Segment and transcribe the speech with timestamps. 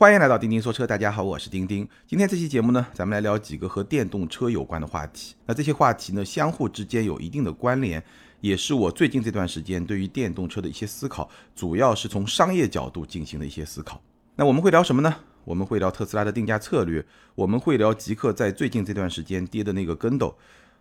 [0.00, 1.86] 欢迎来到钉钉说车，大家好，我是钉钉。
[2.06, 5.34] 今天这期节目呢，咱们来聊几个和电动车有关的话题。
[5.44, 8.02] 那这些话题呢，相互之间有一定的关联，
[8.40, 14.00] 也是我最近这段时间对于电动车的一些思考，主要是从商业角度进行的一些思考。
[14.36, 15.14] 那我们会聊什么呢？
[15.44, 17.04] 我们会聊特斯拉的定价策略，
[17.34, 20.34] 我们会聊极客在最近这段时间跌的那个跟斗，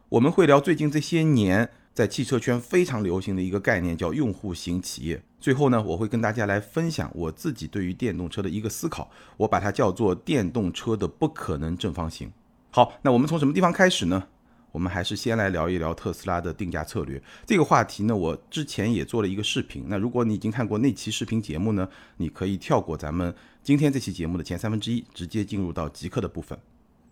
[0.07, 1.69] 我们会聊最近这些年。
[1.91, 5.21] 在汽车圈非常流行的一个概念叫用户型企业。
[5.39, 12.31] 最后呢，我会跟大家来分享我自己对于电动车的一个思考，我把它叫做电动车的不可能正方形。
[12.71, 14.27] 好，那我们从什么地方开始呢？
[14.71, 18.15] 我们还是先来聊一聊特斯拉的定价策略这个话题呢。
[18.15, 23.33] 我之前也做了一个视频，那如果你已经看过那期视频节目呢，你可以跳过咱们
[23.63, 26.59] 今天这期节目的前三分之一，直接进入到极客的部分。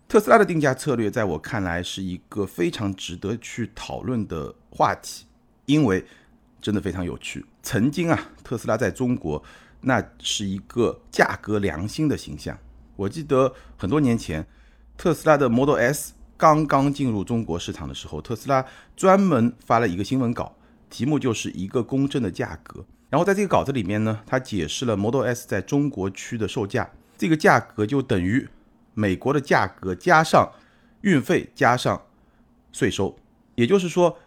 [0.06, 5.26] 特斯拉的定价策略，在我看来是一个非常值得去讨论的话题，
[5.66, 6.04] 因为
[6.60, 7.44] 真的非常有趣。
[7.62, 9.42] 曾经啊，特斯拉在中国
[9.80, 12.58] 那是一个价格良心的形象。
[12.96, 14.46] 我记得很多年前，
[14.96, 18.64] 特斯拉的 Model S 刚刚进入中国市场的时候，特斯拉
[18.96, 20.56] 专门发了一个新闻稿，
[20.90, 22.84] 题目就是一个公正的价格。
[23.10, 28.48] 然后在这个稿子里面呢，他解释了 Model S 在中国区的售价，这个价格就等于。
[28.94, 30.50] 美国的价格加上
[31.02, 32.02] 运费加上
[32.72, 33.16] 税收，
[33.54, 34.18] 也就是说，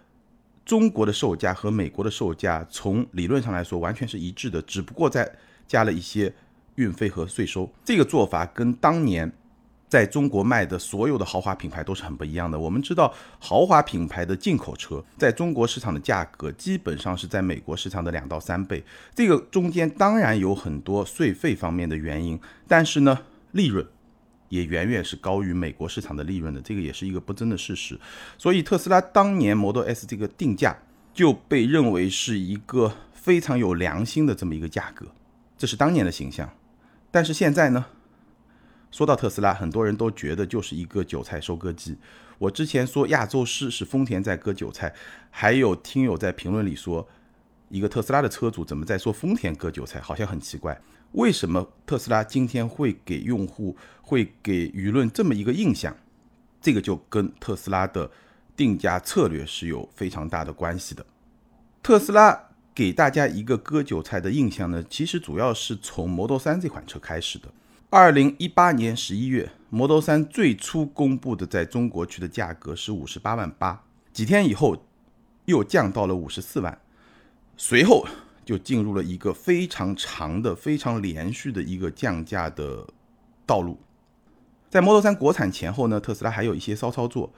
[0.66, 5.30] 中国的售价和美国的售价从理论上来说完全是一致的，只不过在
[5.68, 6.34] 加了一些
[6.76, 7.70] 运费和税收。
[7.84, 9.32] 这个做法跟当年
[9.90, 12.58] 在中国卖的所有的豪华品牌都是很不一样的。
[12.58, 18.82] 我们知道，豪华品牌的进口车在中国市场的价格基本上是在美国市场的两到三倍。
[19.14, 23.20] 这个中间当然有很多税费方面的原因，但是呢，
[23.52, 23.86] 利润。
[24.52, 27.98] 也远远是高于美国市场的利润的，这个也是一个不争的事实。
[28.38, 30.78] 所以特斯拉当年 Model S 这个定价
[31.14, 35.06] 就被认为是一个非常有良心的这么一个价格，
[35.58, 36.50] 这是当年的形象。
[37.10, 37.86] 但是现在呢，
[38.92, 41.96] 说到特斯拉，很多人都觉得就是一个韭菜收割机。
[42.38, 44.94] 我之前说亚洲狮是丰田在割韭菜，
[45.30, 47.08] 还有听友在评论里说，
[47.70, 50.78] 一个特斯拉的车主怎么在说丰田割韭菜，好像很奇怪。
[51.14, 55.96] 为什么特斯拉今天会给用户、会给舆论这么一个印象？
[56.62, 58.10] 这个就跟特斯拉的
[58.56, 61.06] 定价策略是有非常大的关系的。
[61.84, 67.50] 特斯拉给大家一个割韭菜的印象呢，其实主要是从 Model 3这款车开始的。
[67.90, 73.84] 二零一八年十一月，Model 3最初公布的在中国区的价格是五十八万八，
[74.14, 74.86] 几天以后
[75.44, 76.80] 又降到了五十四万，
[77.58, 78.06] 随后。
[78.52, 82.86] 就进入了一个非常长的、非常连续的一个降价的
[83.46, 83.80] 道路。
[84.70, 87.32] 在 Model 3国产前后呢，特斯拉还有一些骚操作。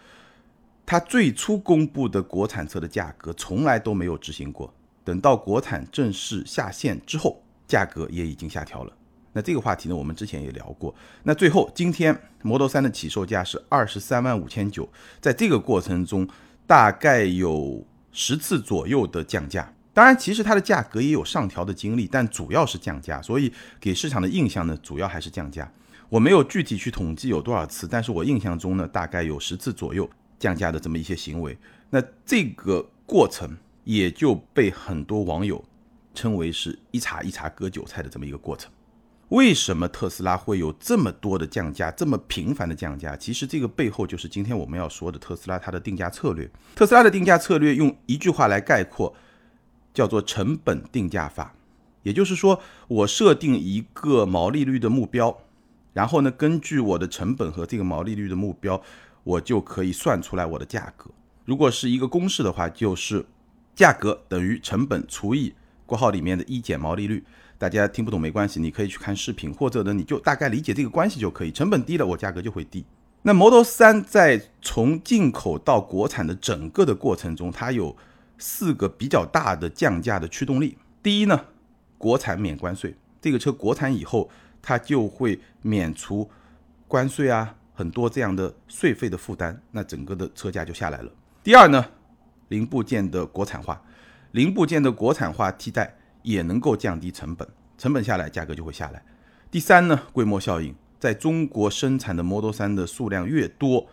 [0.87, 4.73] 它最初公布的国产车的价格从来都没有执行过，
[5.03, 8.91] 等到国产正式下线之后，价格也已经下调了。
[9.33, 10.95] 那这个话题呢，我们之前也聊过。
[11.21, 14.89] 那最后今天 Model 3的起售价是二十三万五千九，
[15.21, 16.27] 在这个过程中
[16.65, 19.71] 大概有十次左右的降价。
[19.93, 25.71] 当然，其实它的价格也有上调的经历，但主要是降价，所以给市场的印象呢，主要还是降价。
[26.09, 30.09] 我没有具体去统计有多少次，但是我印象中呢，大概有十次左右
[30.39, 31.55] 降价的这么一些行为。
[31.91, 35.63] 那这个过程也就被很多网友
[36.15, 38.71] 称为是一茬一茬割韭菜的这么一个过程。
[39.29, 43.15] 为什么特斯拉会有这么多的降价，这么频繁的降价？
[43.15, 46.49] 其实这个背后就是今天我们要说的特斯拉它的定价策略。
[46.75, 49.15] 特斯拉的定价策略用一句话来概括。
[49.93, 51.53] 叫做成本定价法，
[52.01, 55.37] 也就是说，我设定一个毛利率的目标，
[55.93, 58.81] 然后呢，根据我的成本和这个毛利率的目标，
[59.23, 61.11] 我就可以算出来我的价格。
[61.45, 63.23] 如果是一个公式的话，就是
[63.75, 65.53] 价格等于成本除以
[65.85, 67.23] 括号里面的一减毛利率。
[67.59, 71.51] 大家听不懂没关系，你可以去看视频，或者呢，你就大概理解这个关系就可以。
[71.51, 72.83] 成本低了，我价格就会低。
[73.21, 77.95] 那 Model 3在从进口到国产的整个的过程中，它有。
[78.45, 80.77] 四个比较大的降价的驱动力。
[81.01, 81.45] 第一呢，
[81.97, 84.29] 国产免关税，这个车国产以后，
[84.61, 86.29] 它就会免除
[86.85, 91.11] 关税啊，很多这样的税费的负担，那整个的车价就下来了。
[91.41, 91.85] 第二呢，
[92.49, 93.81] 零部件的国产化，
[94.31, 97.47] 零部件的国产化替代也能够降低成本，
[97.77, 99.01] 成本下来，价格就会下来。
[99.49, 103.87] 第三呢，规模效应，在中国生产的 Model 3的数量越多，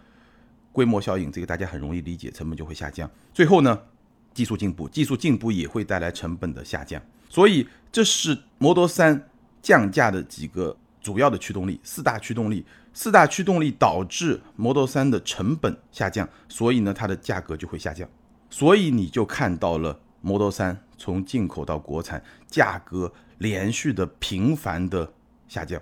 [0.73, 3.09] 规模效应这个大家很容易理解，成本就会下降。
[3.33, 3.79] 最后呢。
[4.33, 9.23] 技术进步，技术进步也会带来成本的下降，所以这是 Model 3
[9.63, 18.09] 降价的几个主要的驱动力，四大驱动力，四大驱动力导致 Model 3的成本下降，所以呢，它的价格就会下降，
[18.49, 25.13] 所以你就看到了 Model 3从进口到国产价格连续的频繁的
[25.49, 25.81] 下降。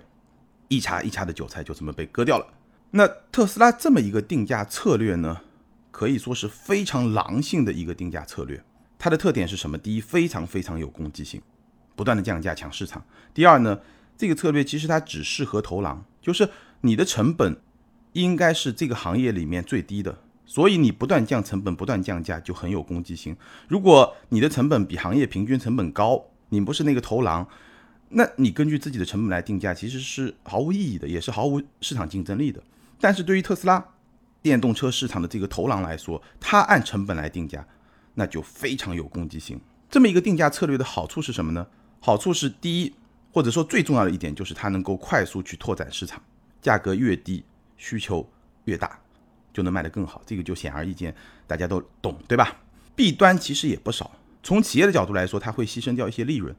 [0.67, 2.45] 一茬一茬的韭菜就这么被割掉了。
[2.91, 5.41] 那特斯拉这么一个定价策略呢，
[5.91, 8.63] 可以说是非常狼性的一个定价策略。
[8.97, 9.77] 它的特点是什么？
[9.77, 11.41] 第一，非常非常有攻击性，
[11.95, 13.03] 不断的降价抢市场。
[13.33, 13.79] 第二呢，
[14.17, 16.49] 这个策略其实它只适合头狼，就是
[16.81, 17.61] 你的成本
[18.13, 23.37] 应该是这个行业里面最低的，所以你不断降成本，不断降价就很有攻击性。
[23.67, 27.47] 如果你的成本比行业平均成本高，你不是那个头狼，
[28.09, 32.61] 那你根据自己的成本来定价，其实是毫无意义的，也是毫无市场竞争力的。
[32.99, 33.85] 但是对于特斯拉
[34.41, 37.65] 电动车市场的这个头狼来说，它按成本来定价。
[38.15, 39.61] 那就非常有攻击性。
[39.89, 41.65] 这么一个定价策略的好处是什么呢？
[42.01, 42.93] 好处是第一，
[43.31, 46.21] 或者说最重要的一点就是它能够快速去拓展市场，
[46.61, 47.45] 价格越低，
[47.77, 48.29] 需求
[48.65, 48.99] 越大，
[49.53, 50.21] 就能卖得更好。
[50.25, 51.15] 这个就显而易见，
[51.47, 52.57] 大家都懂，对吧？
[52.93, 54.11] 弊端其实也不少。
[54.43, 56.53] 从企业的角度来说，它会牺牲掉一些利润。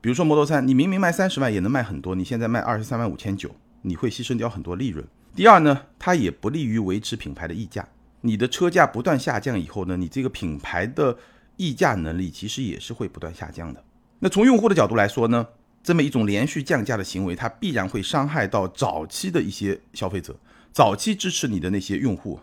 [0.00, 5.04] 比如说 Model 3，你明明卖三十万也能卖很多，你现在卖二十三万五千九，你会牺牲掉很多利润。
[5.34, 7.88] 第二呢，它也不利于维持品牌的溢价。
[8.20, 11.16] 你的车价不断下降以后呢，你这个品牌的
[11.56, 13.82] 溢价能力其实也是会不断下降的。
[14.18, 15.46] 那从用户的角度来说呢，
[15.82, 20.36] 这么一种连续降价的行为，它必然会伤害到早期的一些消费者，
[20.70, 22.38] 早期支持你的那些用户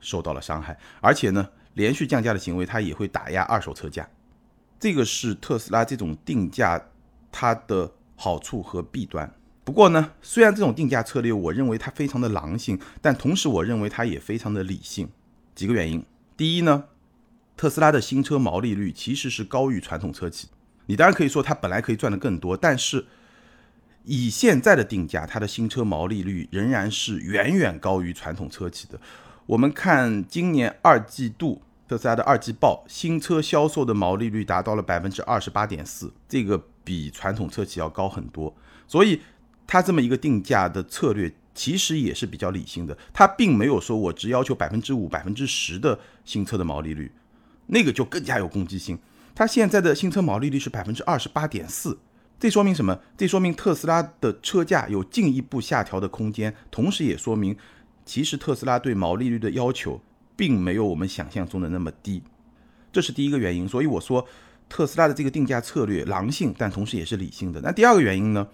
[0.00, 0.78] 受到了伤害。
[1.00, 4.08] 而且呢，连续降价的行为它也会打压二手车价，
[4.78, 6.80] 这个是特斯拉这种定价
[7.32, 9.32] 它的好处和弊端。
[9.64, 15.08] 不过呢，虽然这种定价策略我认为它非常的狼性，但同时我认为它也非常的理性。
[15.54, 16.04] 几个原因，
[16.36, 16.84] 第一呢，
[17.56, 20.48] 特斯拉的新车毛利率其实是高于传统车企。
[20.86, 23.06] 你当然可以说它本来可以赚得更多，但是
[24.04, 29.00] 以现在的定价，它的新车毛利率仍然是远远高于传统车企的。
[29.46, 38.54] 我们看今年二季度特斯拉的二季报，新车销售的毛利率达到了百分之二十八点四，这个比传统车企要高很多。
[38.86, 39.22] 所以
[39.66, 41.32] 它这么一个定价的策略。
[41.56, 47.08] 其实也是比较理性的，他并没有说我只要求百分之五、百分之十的新车的毛利率，
[47.66, 48.98] 那个就更加有攻击性。
[49.36, 51.96] 他现在的新车毛利率是百分之二十八点四，
[52.40, 52.98] 这说明什么？
[53.16, 57.56] 这说明特斯拉的车价有进一步下调的空间，同时也说明
[58.04, 60.00] 其实特斯拉对毛利率的要求
[60.34, 62.20] 并没有我们想象中的那么低，
[62.92, 63.68] 这是第一个原因。
[63.68, 64.26] 所以我说
[64.68, 67.60] 特斯拉的这个定价策略狼性，但同时也是理性的。
[67.60, 68.44] 那第二个原因呢？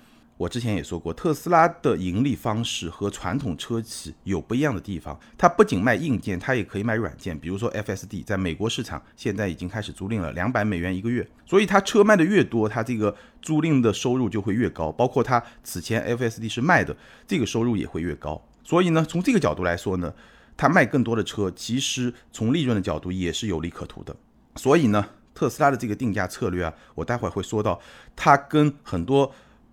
[0.40, 5.20] 我之前也说过，特斯拉的盈利方式和传统车企有不一样的地方。
[5.36, 7.38] 它不仅卖硬件，它也可以卖软件。
[7.38, 11.28] 比如说 FSD，在美国市场现在已经开始租赁了，两百美元一个月。
[11.44, 14.90] 所以它车卖的越多，它这个租赁的收入就会越高。
[14.90, 16.96] 包括它此前 FSD 是卖的，
[17.26, 18.42] 这个收入也会越高。
[18.64, 20.10] 所以呢，从这个角度来说呢，
[20.56, 24.16] 它卖更多的车，其实从利润的角度也是有利可图的。
[24.56, 27.78] 所以呢，特斯拉的这个定价策略啊，我待会儿会说到，
[28.16, 29.30] 它跟很多。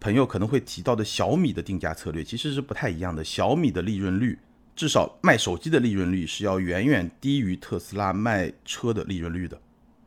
[0.07, 3.21] 朋友可能会提到的小米的定价策略其实是不太一样的。
[3.21, 4.39] 小米的利润率，
[4.73, 9.59] 至少卖手机的利润率是要远远低于特斯拉卖车的利润率的。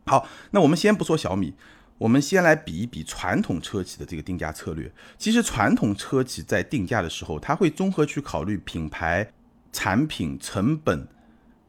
[0.06, 1.52] 好，那我们先不说小米，
[1.98, 4.90] 我们先来比一比传统车企的这个定价策略。
[5.18, 9.30] 其实传统车企在定价的时候，它会综合去考虑品牌、
[9.70, 11.06] 产品、成本、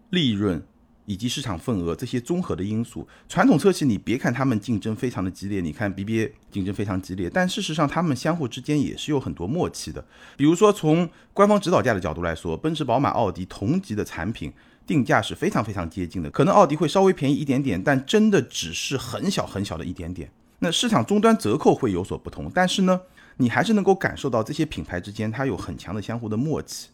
[0.10, 0.64] 利润。
[1.12, 10.06] 以及市场份额这些综合的因素，传统车企你别看他们竞争非常的激烈，你看 BBA 竞争非常激烈，但事实上他们相互之间也是有很多默契的。
[10.38, 14.54] 比如说从官方指导价的角度来说，奔驰、宝马、奥迪同级的产品
[14.88, 20.32] 定价是非常非常接近的，可能奥迪会稍微便宜一点点，但真的只是很小很小的一点点。
[20.60, 23.02] 那市场终端折扣会有所不同，但是呢，
[23.36, 26.88] 你还是能够感受到这些品牌之间它有很强的相互的默契。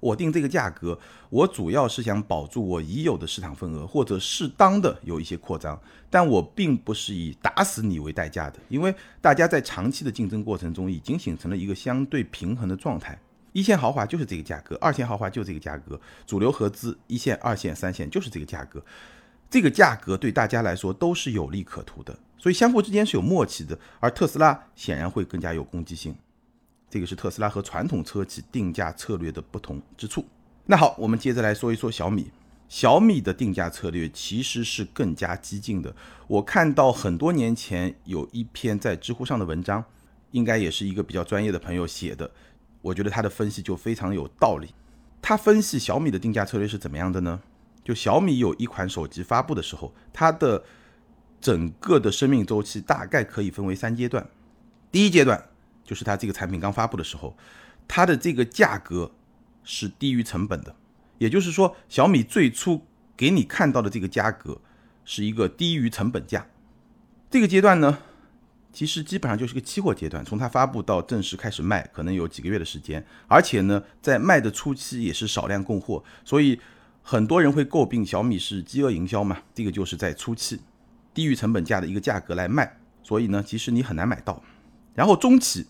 [0.00, 0.98] 我定这个价格，
[1.30, 13.18] 我主要是想保住我已有的市场份额，或者适当的有一些扩张，但我并不是以打死你为代价的，因为大家在长期的竞争过程中已经形成了一个相对平衡的状态。
[13.52, 18.84] 一线豪华就是这个价格，二线豪华就这个价格，主流合资一线、二线、三线就是这个价格，
[19.48, 23.78] 这个价格对大家来说都是有利可图的，所以相互之间是有默契的。
[23.98, 26.14] 而特斯拉显然会更加有攻击性。
[26.88, 30.24] 这个是特斯拉和传统车企定价策略的不同之处。
[30.66, 32.30] 那好，我们接着来说一说小米。
[32.68, 35.94] 小米的定价策略其实是更加激进的。
[36.26, 39.84] 我看到很多年前有一篇在知乎上的文章，
[40.32, 42.28] 应该也是一个比较专业的朋友写的。
[42.82, 44.74] 我觉得他的分析就非常有道理。
[45.22, 47.40] 他分析小米的定价策略是怎么样的呢？
[47.84, 50.64] 就小米有一款手机发布的时候，它的
[51.40, 54.28] 整个的生命周期大概可以分为三阶段。
[54.90, 55.48] 第一阶段。
[55.86, 57.34] 就是它这个产品刚发布的时候，
[57.88, 59.12] 它的这个价格
[59.62, 60.74] 是低于成本的，
[61.18, 62.84] 也就是说，小米最初
[63.16, 64.60] 给你看到的这个价格
[65.04, 66.46] 是一个低于成本价。
[67.30, 67.98] 这个阶段呢，
[68.72, 73.04] 其实基本上就是个期货阶段，从它发布到正式开始卖，可能有几个月的时间。
[73.26, 76.60] 而且呢，在卖的初期也是少量供货，所以
[77.02, 79.38] 很多人会诟病小米是饥饿营销嘛。
[79.54, 80.60] 这个就是在初期
[81.14, 84.42] 低于成本价的一个价格来卖，所以呢，其实你很难买到。
[84.94, 85.66] 然后中期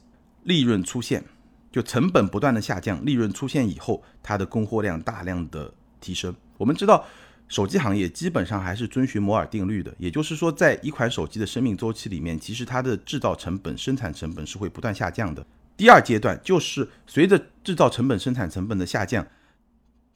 [0.47, 1.23] 利润出现，
[1.71, 6.35] 就成本不断的下降，利润出现以后，它的供货量大量的提升。
[6.57, 7.05] 我们知道。
[7.49, 15.47] 手机行业基本上还是遵循摩尔定律的，也就是说，在一款手机的生命周期里面，其实它的制造成本、生产成本是会不断下降的。
[15.77, 19.25] 第二阶段就是随着制造成本、生产成本的下降，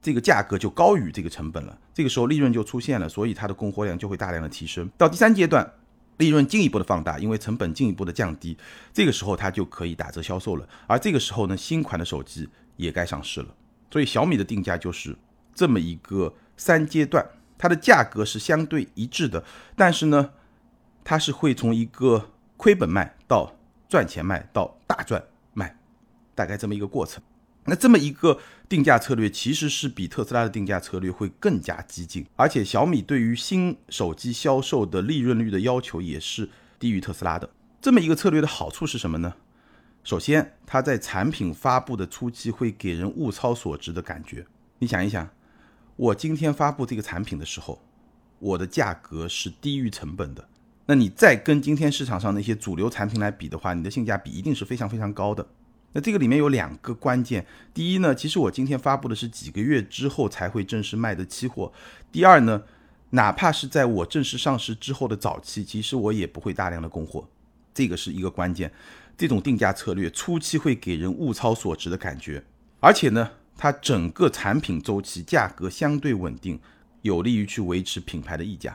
[0.03, 4.91] 这个价格就高于这个成本了，这个时候利润就出现了，所以它的供货量就会大量的提升。
[4.99, 5.73] 到第三阶段，
[6.21, 8.57] 利润进一步的放大，因为成本进一步的降低，
[8.93, 10.69] 这个时候它就可以打折销售了。
[10.87, 13.49] 而这个时候呢，新款的手机也该上市了，
[13.91, 15.17] 所以小米的定价就是
[15.53, 16.33] 这么一个。
[16.63, 19.43] 三阶段，它的价格是相对一致的，
[19.75, 20.33] 但是呢，
[21.03, 23.57] 它是会从一个亏本卖到
[23.89, 25.25] 赚钱卖到大赚
[25.55, 25.75] 卖，
[26.35, 27.23] 大概这么一个过程。
[27.65, 28.39] 那这么一个
[28.69, 36.49] 定价策略，其实是比特斯拉的定价策略会更加激进，而且小米对于新手机销售的利润率的要求也是
[36.79, 37.51] 低于特斯拉的。
[37.81, 39.35] 这么一个策略的好处是什么呢？
[40.03, 44.47] 首先，它在产品发布的初期会给人物超所值的感觉。
[44.79, 45.29] 你想一想。
[45.97, 47.83] 我今天发布这个产品的时候，
[48.39, 50.49] 我的价格是低于成本的。
[50.87, 55.47] 那你再跟今天市场上那些主流产品来比的话，你的性价比一定是非常非常高的。
[55.93, 61.73] 那这个里面有两个关键：第一呢，其实我今天发布的是几个月之后才会正式卖的期货；
[62.13, 62.63] 第二呢，
[63.11, 67.29] 哪怕是在我正式上市之后的早期，其实我也不会大量的供货。
[67.75, 68.73] 这个是一个关键。
[69.17, 72.43] 这种定价策略初期会给人物超所值的感觉，
[72.81, 73.31] 而且呢。
[73.63, 76.59] 它整个产品周期价格相对稳定，
[77.03, 78.75] 有利于去维持品牌的溢价。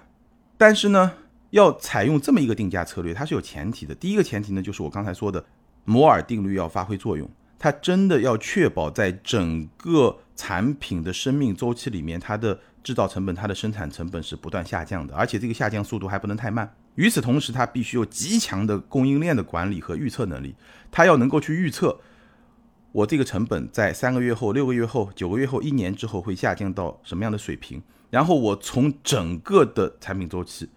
[0.60, 1.12] 但是呢，
[1.50, 3.96] 要采用这么一个定价策略，它是有前提的。
[3.96, 5.44] 第一个前提呢，就是我刚才说的
[5.86, 7.30] 摩尔定律要发挥作用。
[7.58, 16.76] 它真的要确保在整个产品的生命周期里面，它的制造成本、它的生产成本是不断下降的，而且这个下降速度还不能太慢。
[16.96, 20.54] 与此同时，它必须有极强的供应链的管理和预测能力，
[20.92, 22.00] 它要能够去预测。
[22.92, 27.82] 我这个成本在三个月后、六个月后、九个月后、一年之后会下降到什么样的水平？
[28.10, 30.70] 然后我从整个的产品周期，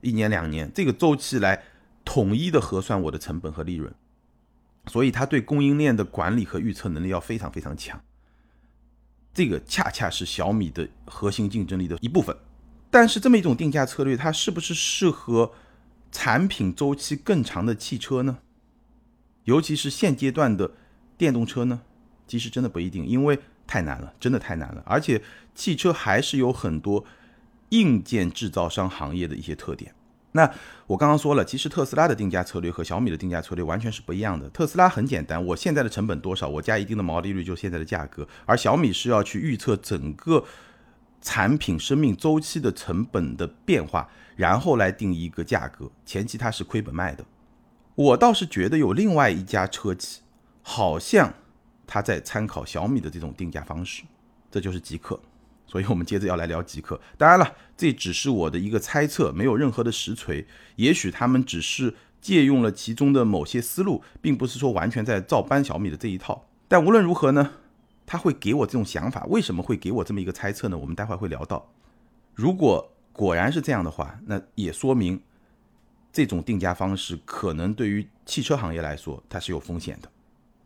[0.00, 1.62] 一年、两年这个周期来
[2.04, 3.92] 统一的核算我的成本和利润。
[4.88, 8.00] 所以，它对供应链的管理和预测能力要非常非常强。
[9.32, 12.36] 这个恰恰是小米的核心竞争力的一部分。
[12.90, 15.52] 但是，这么一种定价策略，它是不是适合
[16.10, 18.38] 产品周期更长的汽车呢？
[19.44, 20.72] 尤其是现阶段的。
[21.18, 21.80] 电动车呢，
[22.28, 24.80] 其实真的不一定，因为太难了，真的太难了。
[24.86, 25.20] 而且
[25.52, 27.04] 汽车还是有很多
[27.70, 29.92] 硬件制造商行业的一些特点。
[30.32, 30.50] 那
[30.86, 34.48] 我刚刚说了，其实特斯拉的定价策略和小米的定价策略完全是不一样的。
[34.50, 38.26] 特斯拉很简单，我现在的成本多少，我加一定的毛利率就现在的价格。
[38.44, 40.44] 而小米是要去预测整个
[41.20, 45.90] 产品生命周期的成本的变化，然后来定一个价格。
[46.04, 47.24] 前期它是亏本卖的。
[47.94, 50.22] 我倒是觉得有另外一家车企。
[50.70, 51.32] 好像
[51.86, 54.02] 他在参考小米的这种定价方式，
[54.50, 55.18] 这就是极客。
[55.68, 57.00] 所以我们接着要来聊极客。
[57.16, 60.44] 当然了，这只是我的一个猜测，没有任何的实锤。
[60.74, 66.48] 也许他们只是借用了其中的某些思路，并不是说完全在照搬小米的这一套。
[66.66, 67.52] 但无论如何呢，
[68.06, 70.78] 他会给我这种想法，为什么会给我这么一个猜测呢？
[70.78, 71.70] 我们待会会聊到。
[72.34, 75.20] 如果果然是这样的话，那也说明
[76.12, 80.08] 这种定价方式可能对于汽车行业来说，它是有风险的。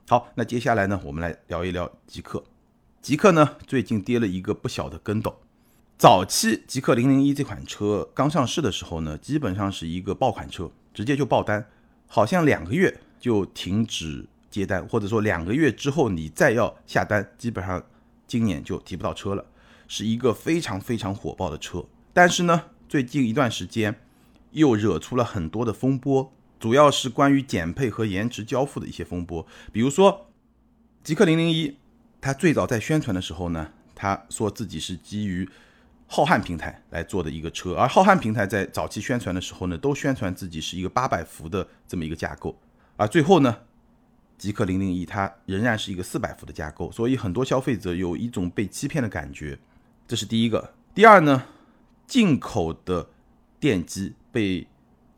[0.08, 2.42] 好，那接下来呢，我们来聊一聊极客。
[3.02, 5.40] 极客呢，最近跌了一个不小的跟斗。
[5.98, 11.66] 早期极客零零一这款车刚上市的时候呢，基本上是一个爆款车，直接就爆单，
[12.06, 17.84] 好像两个月就停止接单，或者说两个月之后你再要下单，基本上
[18.28, 19.44] 今年就提不到车了，
[19.88, 21.84] 是一个非常非常火爆的车。
[22.12, 23.98] 但是呢，最近一段时间
[24.52, 26.32] 又惹出了很多的风波。
[26.60, 30.28] 主要是关于减配和延迟交付的一些风波，比如说
[31.02, 31.76] 极客零零一，
[32.22, 35.46] 它最早在宣传的时候呢，他说自己是基于
[36.06, 42.56] 浩瀚平台来做的一个车，而浩瀚平台在早期宣传的时候呢，都宣传自己是一个八百伏的这么一个架构，
[42.96, 43.58] 而最后呢，
[44.38, 49.58] 极客零零一它仍然是一个四百伏的架构，所以很多消费者有一种被欺骗的感觉，
[50.08, 50.72] 这是第一个。
[50.94, 51.44] 第二呢，
[52.06, 53.10] 进口的
[53.60, 54.66] 电机被。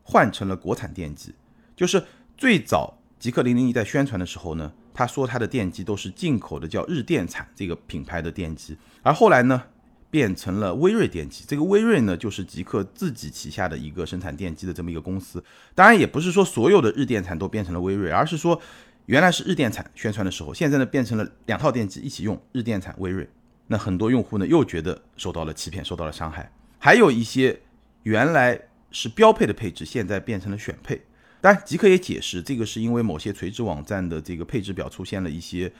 [0.07, 1.33] 换成了国产电机，
[1.75, 2.05] 就是
[2.37, 8.77] 最早极客零零一在宣传的时候呢，他说他的电机都是进口的，叫日电产这个品牌的电机。
[9.03, 9.61] 而后来呢，
[10.09, 11.43] 变成了威瑞电机。
[11.45, 15.43] 这个威瑞呢，就是极客自己旗下的一个生产电机的这么一个公司。
[15.75, 18.59] 当然，也不是说所有的日电产都变成了威瑞，而是说
[19.07, 23.29] 原来是日电产宣传的时候，现在呢变成了两套电机一起用，日电产威瑞。
[23.67, 26.49] 那很多用户呢又觉得受到了欺骗，受到了伤害。
[26.79, 27.59] 还有一些
[28.03, 28.59] 原来
[28.91, 31.01] 是标配的配置，现在变成了选配。
[31.45, 35.71] 当然，极客也解释，这个是因为某些垂直网站的这个配置表出现了一些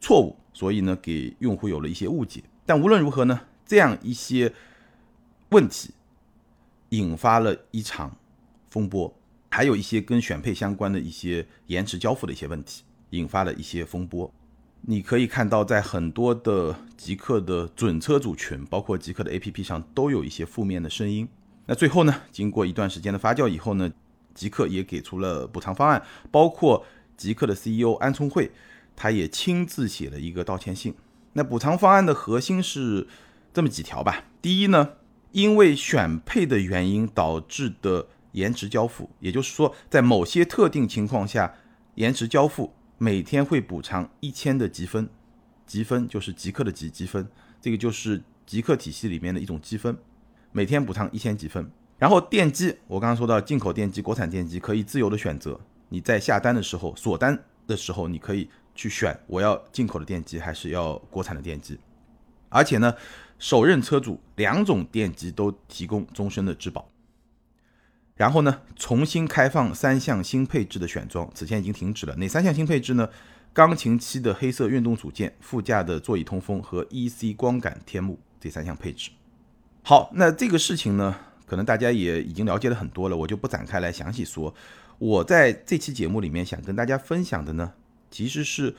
[0.00, 2.42] 错误，所以呢给用户有了一些误解。
[2.64, 4.50] 但无论如何呢，这样一些
[5.50, 5.90] 问题
[6.88, 8.16] 引发了一场
[8.70, 9.14] 风波，
[9.50, 14.32] 还有一些跟选配相关的一些延迟交付的一些问题，引发了一些风波。
[14.80, 21.28] 你可以看到，在很多的极客的准车主群，包括极客的 APP 上，都有一些负面的声音。
[21.66, 23.92] 那最后呢，经过一段时间的发酵以后呢？
[24.34, 26.84] 极客也给出了补偿方案，包括
[27.16, 28.50] 极客的 CEO 安聪慧，
[28.96, 30.94] 他也亲自写了一个道歉信。
[31.34, 33.06] 那补偿方案的核心是
[33.52, 34.24] 这么几条吧。
[34.40, 34.90] 第一呢，
[35.30, 41.54] 因为选配的原因导致的延迟交付，也就是说，在某些特定情况下
[41.94, 45.08] 延迟交付，每天会补偿一千的积分。
[45.64, 47.26] 积分就是极客的积积分，
[47.60, 49.96] 这个就是极客体系里面的一种积分，
[50.50, 51.70] 每天补偿一千积分。
[52.02, 55.60] 然后电机，我刚刚说到进口电机、国产电机可以自由的选择。
[55.88, 61.78] 你在下单的时候、锁单的时候，你可以去选我要进口的电机还是要国产的电机。
[62.48, 62.92] 而且呢，
[63.38, 66.88] 首任车主两种电机都提供终身的质保。
[68.16, 72.16] 然后呢，重新开放三项新配置的选装，此前已经停止了。
[72.16, 73.08] 哪三项新配置呢？
[73.52, 79.12] 钢琴漆的黑色运动组件、副驾的座椅通风和 EC 光感天幕这三项配置。
[79.84, 81.14] 好，那这个事情呢？
[81.52, 84.54] 可能大家也已经了解了很多了，我就不展开来详细说。
[84.98, 87.74] 我在这期节目里面想跟大家分享的呢，
[88.10, 88.74] 其实是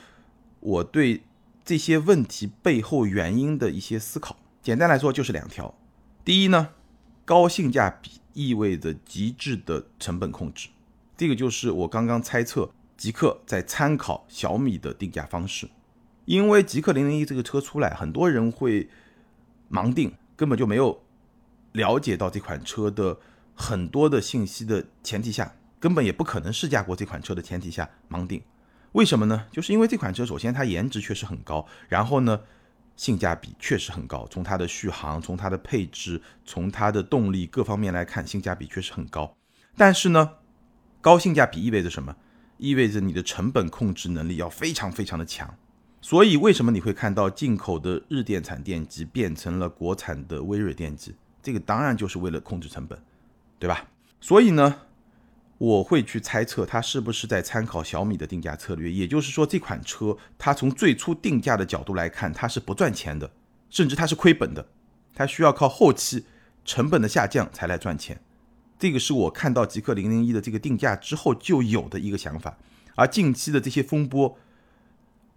[0.58, 1.22] 我对
[1.64, 4.36] 这些问题背后原因的一些思考。
[4.60, 5.72] 简单来说就是两条：
[6.24, 6.70] 第一呢，
[7.24, 10.68] 高性价比意味着极致的成本控制，
[11.16, 15.68] 这个就是我刚刚猜测极客在参考小米的定价方式。
[16.24, 18.88] 因为极客零零一这个车出来，很多人会
[19.70, 21.03] 盲定，根本就没有。
[21.74, 23.18] 了解到这款车的
[23.54, 28.40] 很多的信息的前提下，根本也不可能试驾过这款车的前提下盲定，
[28.92, 29.46] 为什么呢？
[29.50, 32.40] 就是因为这款车首先它颜值确实很高，然后呢
[32.96, 39.36] 性价比确实很高，从它的续航、从它的配置、从它的动力各方面来看，性价比确实很高。
[39.76, 40.30] 但是呢，
[41.00, 42.14] 高性价比意味着什么？
[42.56, 45.52] 意味着你的成本控制能力要非常非常的强。
[46.00, 51.16] 所以为什么你会看到进口的日电产电机变成了国产的微锐电机？
[51.44, 52.98] 这个当然就是为了控制成本，
[53.58, 53.86] 对吧？
[54.18, 54.80] 所以呢，
[55.58, 58.90] 我会去猜测它是不是在参考小米的定价策略。
[58.90, 63.30] 也就是说，这款车它从最初定价的角度来看，它是不赚钱的，
[63.68, 64.66] 甚至它是亏本的，
[65.14, 66.24] 它需要靠后期
[66.64, 68.18] 成本的下降才来赚钱。
[68.78, 72.56] 这个是我看到极客零零一的这个定价之后就有的一个想法。
[72.94, 74.38] 而近期的这些风波，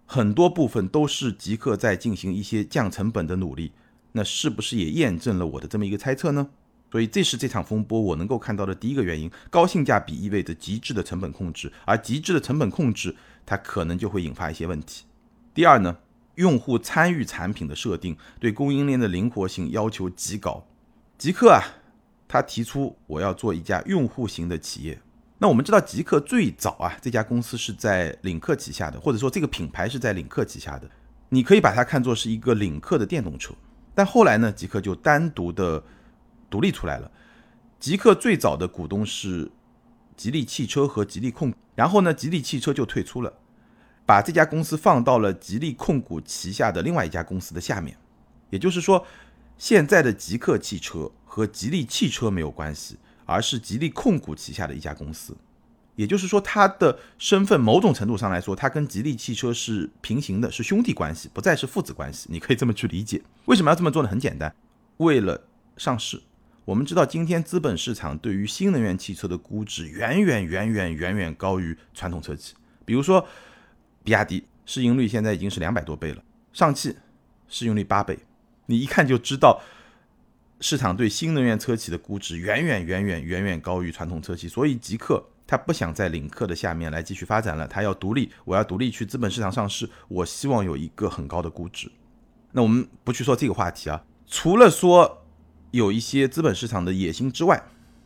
[0.06, 3.72] 很多部分都是极客在进行一些降成本的努力。
[4.18, 6.48] 那是不是也验证了我的这么一个猜测呢？
[6.90, 13.14] 所以这是这场风波我能够看到的第一个原因：高性价比意味着极致的成本控制，而极致的成本控制
[13.46, 15.04] 它可能就会引发一些问题。
[15.54, 15.98] 第二呢，
[16.34, 20.66] 用户参与产品的设定，对供应链的灵活性要求极高。
[21.16, 21.62] 极客啊，
[22.26, 25.00] 他提出我要做一家用户型的企业。
[25.38, 30.90] 那我们知道极客最早啊，这家公司是在领克旗下的，或者说这个品牌是在领克旗下的，
[31.28, 33.54] 你可以把它看作是一个领克的电动车。
[33.98, 35.82] 但后来呢，极客就单独的
[36.48, 37.10] 独立出来了。
[37.80, 39.50] 极客最早的股东是
[40.16, 43.32] 吉利汽车和吉利控，然后呢，吉利汽车就退出了，
[44.06, 47.96] 把这家公司放到了吉利控股旗下的另外一家公司的下面。
[48.50, 49.04] 也就是说，
[49.56, 55.36] 现在的极客汽车和吉利汽车没有关系，而是吉利控股旗下的一家公司。
[55.98, 62.28] 也就是说，他的身份某种程度上来说，他跟吉利汽车是平行的，是兄弟关系，不再是父子关系。
[62.30, 63.20] 你可以这么去理解。
[63.46, 64.08] 为什么要这么做呢？
[64.08, 64.54] 很简单，
[64.98, 65.42] 为了
[65.76, 66.22] 上市。
[66.64, 72.54] 我们知道，今天资本市场对于新能源汽车的估值远远远远远远高于传统车企。
[72.84, 73.26] 比如说，
[74.04, 76.94] 比亚迪市盈率现在已经是两百多倍了，上汽
[77.48, 78.16] 市盈率八倍，
[78.66, 79.60] 你一看就知道，
[80.60, 84.46] 市场对新能源车企的估值远远远远远远高于传统车企。
[84.46, 85.30] 所以，极客。
[85.48, 91.90] 他不想在领克的下面来继续发展了，他要独立，我要独立去资本市场上市，我希望有一个很高的估值。
[92.52, 95.26] 那我们不去说这个话题啊，除了说
[95.70, 97.62] 有一些资本市场的野心之外，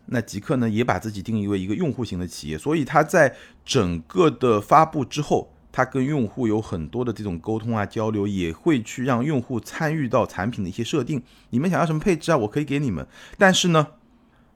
[0.06, 11.22] 那极客呢也把自己定义为一个用户型的企业，所以他在整个的发布之后，它跟用户有很多的这种沟通啊交流，也会去让用户参与到产品的一些设定。
[11.50, 12.36] 你们想要什么配置啊？
[12.36, 13.06] 我可以给你们。
[13.38, 13.86] 但是呢，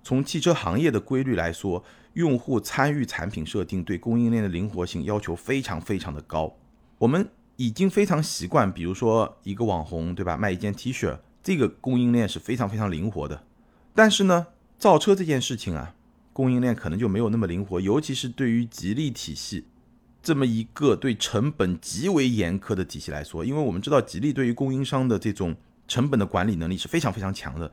[0.03, 1.83] 从汽车行业的规律来说，
[2.16, 6.57] 用户参与产品设定对供应链的灵活性要求非常非常的高。
[6.96, 10.35] 我们已经非常习惯，比如说一个网红，对吧？
[10.35, 13.42] 卖一件 T 恤，这个供应链是非常非常灵活的。
[13.94, 14.46] 但是呢，
[14.79, 15.94] 造车这件事情啊，
[16.33, 19.66] 供应链可能就没有那么灵活，尤其是对于吉利体系
[20.22, 25.55] 这么一个对成本极为严苛的体系来说，因为我们知道吉利对于供应商的这种
[25.87, 27.70] 成本的管理能力是非常非常强的。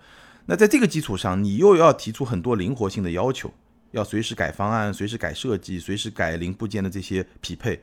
[0.48, 3.54] 那在这个基础上，你又要提出很多灵活性的要求，
[3.94, 7.80] 要随时改方案、随时改设计、随时改零部件的这些匹配，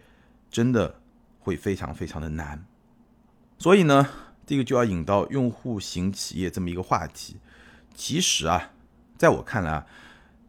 [0.51, 1.01] 真的
[1.38, 2.66] 会非常非常的难。
[3.59, 4.09] 所以呢，
[4.44, 7.37] 这个就要引到用户型企业这么一个话题。
[7.94, 8.73] 其实啊，
[9.16, 9.87] 在我看来啊，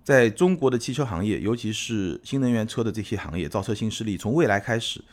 [0.03, 5.03] 在中国的汽车行业，尤其是新能源车的这些行业，造车新势力，从未来开始，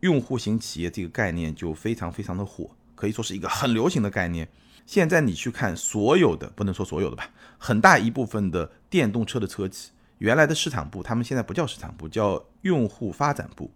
[0.00, 4.48] 用户型企业这个概念就非常非常的火，可以说是一个很流行的概念。
[4.86, 13.70] 现在你去看所有的，不能说所有的吧，很大一部分的电动车的车企，原来的市场部，他们现在不叫市场部，叫用户发展部。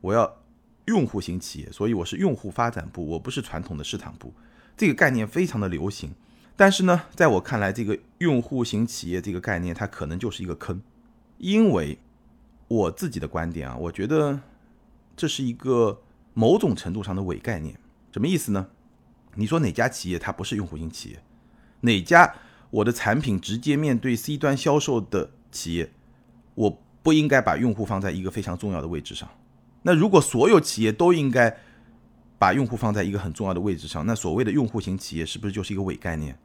[0.00, 0.42] 我要
[0.86, 4.34] 用户型企业，所以我是用户发展部，我不是传统的市场部。
[4.76, 6.12] 这个概念非常的流行。
[6.56, 10.82] 但是呢，在我看来，这个用户型企业这个概念，它可能就是一个坑，
[11.38, 11.98] 因为
[12.68, 14.38] 我自己的观点啊，我觉得
[15.16, 17.76] 这是一个某种程度上的伪概念。
[18.12, 18.68] 什么意思呢？
[19.36, 21.22] 你说哪家企业它不是用户型企业？
[21.80, 22.34] 哪家
[22.70, 25.92] 我的产品直接面对 C 端销售的企业，
[26.54, 29.28] 我不应该把用户放在一个非常重要的位置上？
[29.82, 31.56] 那如果所有企业都应该
[32.38, 36.38] 把用户放在一个很重要的位置上，那所谓的用户型企业是不是就是一个伪概念？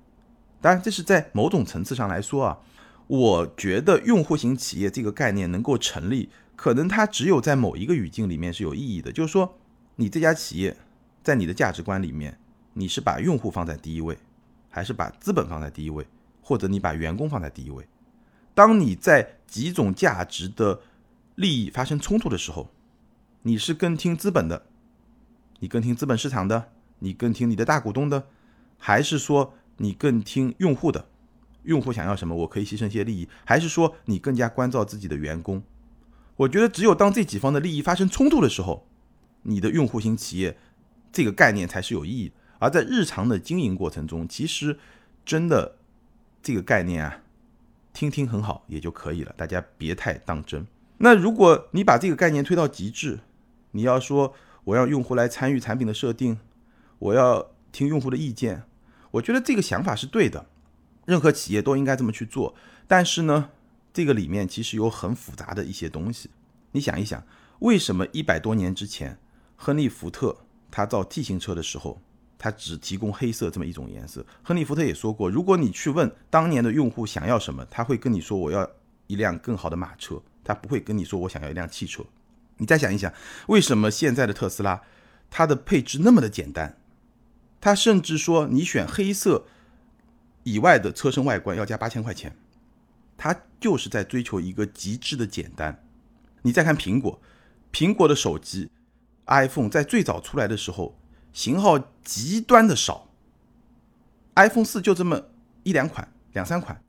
[0.62, 2.60] 当然，这是在某种层次上来说啊，
[3.08, 9.58] 我觉得用户型企业这个概念能够成立，可能它只有在某一个语境里面是有意义的，就是说，
[9.96, 10.76] 你这家企业
[11.24, 12.38] 在你的价值观里面，
[12.80, 14.18] 你是把用户放在第一位，
[14.70, 16.08] 还是把资本放在第一位，
[16.42, 17.86] 或者你把员工放在第一位？
[18.56, 20.80] 当你在几种价值的
[21.36, 22.70] 利益发生冲突的时候，
[23.42, 24.66] 你是更听资本的，
[25.60, 28.28] 你更听资本市场的，你更听你的大股东的，
[28.78, 29.54] 还是说？
[29.82, 31.08] 你更听用户的，
[31.64, 35.64] 用户想要什么，我可以牺牲一些利益，还是说你更加关照自己的员工？
[36.36, 38.86] 我觉得只有当这几方的利益发生冲突的时候，
[39.44, 40.58] 你的用户型企业
[41.14, 42.36] 这个概念才是有意义的。
[42.60, 44.78] 而在日常的经营过程中，其实
[45.26, 45.78] 真的
[46.44, 47.22] 这个概念啊，
[47.94, 50.68] 听听很好也就可以了，大家别太当真。
[50.98, 53.20] 那如果你把这个概念推到极致，
[53.72, 54.34] 你要说
[54.66, 56.40] 我让用户来参与产品的设定，
[57.00, 58.64] 我要听用户的意见。
[59.12, 60.48] 我觉得这个想法是对的，
[61.06, 62.54] 任何企业都应该这么去做。
[62.88, 63.52] 但是呢，
[63.94, 66.30] 这个里面其实有很复杂的一些东西。
[66.74, 67.24] 你想一想，
[67.60, 69.18] 为什么一百多年之前，
[69.56, 70.38] 亨利·福特
[70.70, 72.02] 他造 T 型车的时候，
[72.40, 74.26] 它只提供黑色这么一种颜色？
[74.42, 78.68] 亨利·福特也说过，如果你去问当年的用户想要什么，他会跟你说我要
[79.08, 82.02] 一辆更好的马车，他不会跟你说我想要一辆汽车。
[82.58, 83.14] 你再想一想，
[83.48, 84.82] 为什么现在的特斯拉
[85.30, 86.78] 它的配置那么的简单？
[87.62, 89.46] 它甚至说，你选黑色
[90.44, 92.36] 以外的车身外观要加八千块钱，
[93.18, 95.84] 它就是在追求一个极致的简单。
[96.42, 97.22] 你再看苹果，
[97.72, 98.70] 苹果的手机
[99.28, 100.99] iPhone 在最早出来的时候，
[101.34, 103.08] 型号极端的少
[104.36, 105.26] ，iPhone 四就这么
[105.64, 106.82] 一两款、两三款，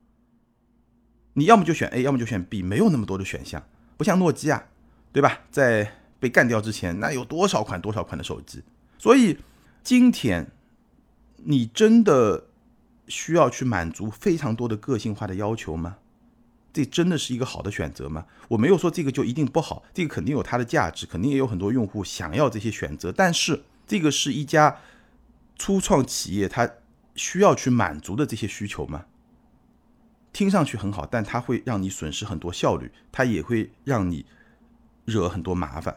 [1.35, 3.62] 你要么就选 A，要么就选 B，没有那么多的选项，
[3.96, 4.66] 不像诺基亚，
[5.12, 5.40] 对吧？
[5.50, 8.62] 在被干掉之前，那有多少款多少款的手机？
[8.98, 9.38] 所以
[9.83, 10.50] 今天。
[11.42, 12.48] 你真的
[13.09, 15.96] 需要去满足非常多的个性化的要求吗？
[16.70, 18.26] 这真的是一个好的选择吗？
[18.46, 23.11] 我没有说这个就一定不好，这个肯定有它的价值，肯定也有很多用户想要这些选择。
[23.11, 24.79] 但是这个是一家
[25.57, 26.74] 初创企业，它
[27.16, 29.07] 需要去满足的这些需求吗？
[30.33, 34.24] 听上去很好，但它会让你损失很多效率，它也会让你
[35.07, 35.96] 惹很多麻烦。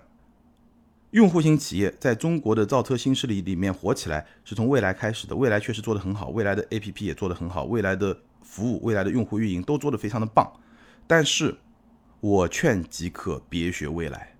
[1.11, 5.35] 用户型企业在中国的造车新势力里面火起来，是从未来开始的。
[5.35, 10.51] 未来确实做得很好，未来的 APP 也做得很好，未来的服务、未来的用户运营都做得非常的棒。
[11.05, 11.55] 但是，
[12.21, 14.35] 我劝极客别学未来。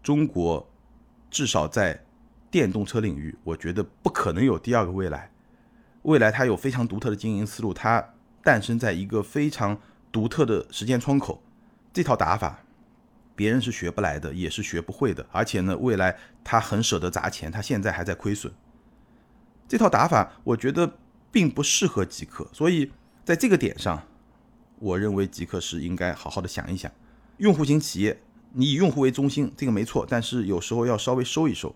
[0.00, 0.70] 中国
[1.28, 2.04] 至少在
[2.52, 5.30] 电动车领域，我觉得不可能有第二个未来。
[6.02, 8.10] 未来它有非常独特的经营思路，它
[8.44, 9.80] 诞生在一个非常
[10.12, 11.42] 独特的时间窗口，
[11.94, 12.58] 这套打法。
[13.34, 15.26] 别人是学不来的，也是学不会的。
[15.32, 18.52] 而且呢，未来他很舍得砸钱，他现在还在亏损。
[19.66, 20.98] 这套打法，我觉得
[21.30, 22.46] 并不适合极客。
[22.52, 22.92] 所以
[23.24, 24.06] 在这个点上，
[24.78, 26.92] 我认为极客是应该好好的想一想，
[27.38, 28.20] 用户型企业
[28.52, 31.74] 你以用户为中心，这个没错，但是有时候要稍微收一收，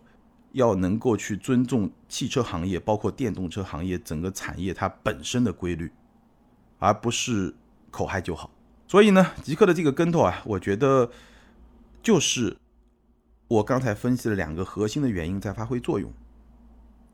[0.57, 5.92] 要能够去尊重汽车行业，包括电动车行业整个产业它本身的规律，
[6.79, 7.55] 而不是
[7.90, 8.51] 口嗨就好。
[8.88, 11.11] 所以呢，极客的这个跟头啊，我觉得
[12.03, 12.57] 就是
[13.49, 16.11] 我刚才分析了两个核心的原因在发挥作用。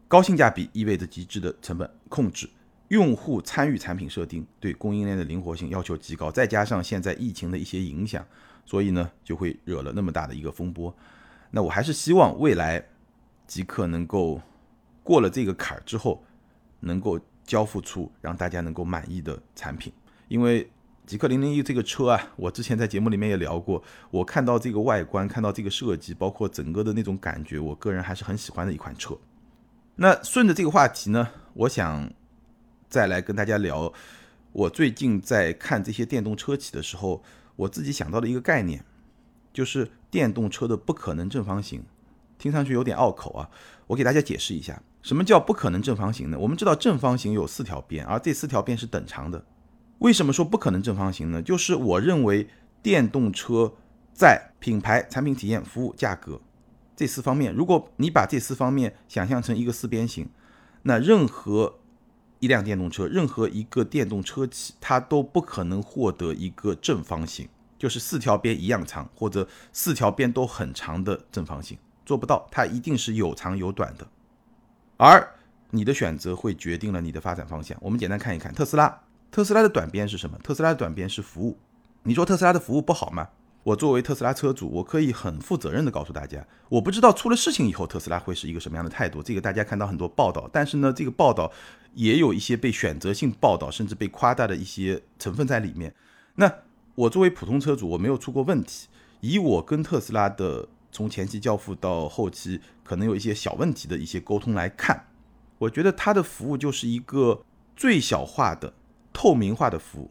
[0.06, 2.48] 高性价比意味着极致的成本控制，
[2.88, 8.24] 用户参与产品设定，对供应链的灵活性要求极高，再加上现在疫情的一些影响，
[8.64, 10.94] 所以呢就会惹了那么大的一个风波。
[11.50, 12.82] 那我还是希望未来
[13.52, 14.40] 极客能够
[15.02, 16.24] 过了这个坎儿之后，
[16.80, 19.92] 能够交付出让大家能够满意的产品。
[20.28, 20.70] 因为
[21.04, 29.18] 极客零零一这个车啊，我之前在节目里面也聊过，我看到这个外观，看到这个设计，包括整个的那种感觉，我个人还是很喜欢的一款车。
[29.96, 32.10] 那顺着这个话题呢，我想
[32.88, 33.92] 再来跟大家聊，
[34.52, 37.22] 我最近在看这些电动车企的时候，
[37.56, 38.82] 我自己想到的一个概念，
[39.52, 41.84] 就是电动车的不可能正方形。
[42.42, 43.48] 听上去有点拗口啊，
[43.86, 46.36] 我给大家解释一下，什么叫不可能正方形呢？
[46.36, 49.44] 我们知道正方形有四条边，而这四条边是等长的。
[50.00, 51.40] 为什么说不可能正方形呢？
[51.40, 52.48] 就是我认为
[52.82, 53.74] 电动车
[54.12, 56.40] 在品牌、产品体验、服务、价格。
[56.96, 60.28] 这四方面，如果你把这四方面想象成一个四边形，
[60.82, 61.78] 那任何
[62.40, 74.06] 一辆电动车，任何一个电动车企，它都不可能获得一个正方形，就是四条边一样长，或者四条边都很长的正方形，做不到，它一定是有长有短的。
[74.96, 75.28] 而
[75.70, 77.76] 你的选择会决定了你的发展方向。
[77.80, 80.38] 我们简单看一看特斯拉，特斯拉的短边是什么？
[80.44, 81.58] 特斯拉的短边是服务。
[82.02, 83.28] 你说特斯拉的服务不好吗？
[83.64, 89.22] 我作为特斯拉车主，我可以很负责任的告诉大家，我不知道出了事情以后特斯拉会是一个什么样的态度。
[89.22, 91.50] 这个大家看到很多报道，但是呢，这个报道
[91.94, 95.94] 也有一些被选择性报道，甚至被夸大的一些成分在里面。
[96.34, 96.52] 那
[96.96, 98.88] 我作为普通车主，我没有出过问题。
[99.20, 105.06] 以我跟特斯拉的从前期交付到后期可能有一些小问题的一些沟通来看，
[105.58, 107.42] 我觉得它的服务就是一个
[107.74, 108.74] 最小化的
[109.12, 110.10] 透明化的服务，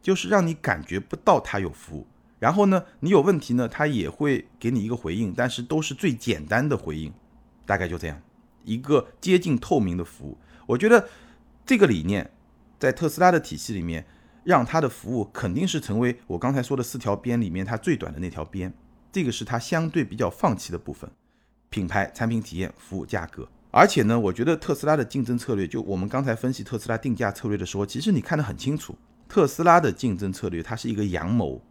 [0.00, 2.06] 就是让你感觉不到它有服务。
[2.38, 7.12] 然后呢，你有问题呢，他也会给你一个回应，但是都是最简单的回应，
[7.64, 8.20] 大概就这样，
[8.64, 10.36] 一个接近透明的服务。
[10.66, 11.08] 我觉得
[11.64, 12.32] 这个理念
[12.80, 14.04] 在特斯拉的体系里面，
[14.42, 18.74] 让它的服务肯定是成为我刚才说的四条边里面它最短的那条边，
[19.12, 21.08] 这个是它相对比较放弃的部分，
[21.68, 23.46] 品牌、产品体验、服务、价格。
[23.70, 28.96] 而且呢，我觉得特斯拉的竞争策略，就我们刚才分析特斯拉定价策略的时候，其实你看得很清楚，
[29.28, 31.62] 特斯拉的竞争策略它是一个阳谋。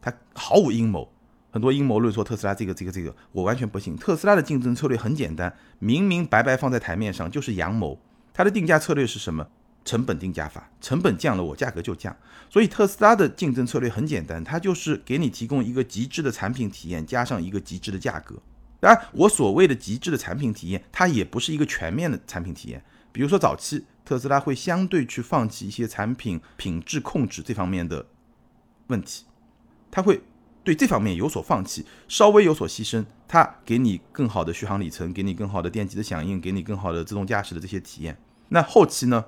[0.00, 1.08] 它毫无阴谋，
[1.50, 3.96] 很多阴谋论说特斯拉这个这个这个，我完全不信。
[3.96, 7.98] 特斯拉的竞争策略很简单，明明白白放在台面上，就是阳谋。
[8.32, 9.48] 它的定价策略是什么？
[9.84, 12.16] 成本定价法，成本降了，我价格就降。
[12.48, 18.36] 所以特斯拉的竞争策略很简单，它就是给你提供一个极致的产品体验，加上一个极致的价格。
[18.80, 22.82] 当然，我所谓的极致的产品体验，它也不是一个全面的产品体验。
[23.12, 28.06] 比如说早期特斯拉会相对去放弃一些产品品质控制这方面的
[28.88, 29.24] 问题。
[29.90, 30.20] 它会
[30.62, 38.18] 对这方面有所放弃，稍微有所牺牲，它给你更好的续航里程，给你更好的电机的响应，给你更好的自动驾驶的这些体验。
[38.48, 39.24] 那后期呢，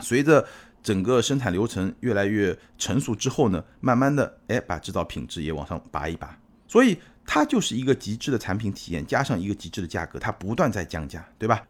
[0.00, 0.46] 随着
[0.82, 6.38] 整个生产流程越来越成熟之后呢，慢慢的，哎，把制造品质也往上拔一拔。
[6.66, 11.66] 所以它就是一个极致的产品体验，加上一个极致的价格，它不断在降价，对吧？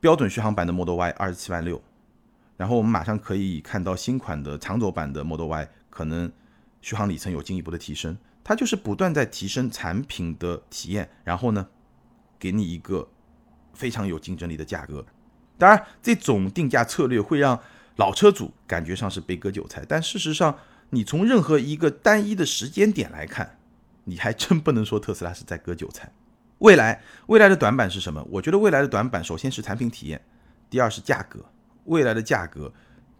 [0.00, 1.82] 标准续航版的 Model Y 二十七万六，
[2.56, 6.30] 然后我们马上可以看到新款的长轴版的 Model Y 可能。
[6.82, 11.68] 续航里程有进一步的提升，它就是不断在提升产品的体验，然后呢，
[12.38, 13.06] 给你一个
[13.74, 15.04] 非常有竞争力的价格。
[15.60, 17.60] 当然，这种定价策略会让
[17.96, 23.58] 老车主感觉上是被割韭菜，但事实上，你从任何一个单一的时间点来看，
[24.04, 26.10] 你还真不能说特斯拉是在割韭菜。
[26.58, 28.26] 未来，未来的短板是什么？
[28.30, 30.20] 我觉得未来的短板首先是产品体验，
[30.68, 31.44] 第二是价格。
[31.84, 32.72] 未来的价格，